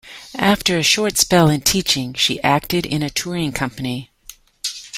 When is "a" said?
0.79-0.83, 3.03-3.11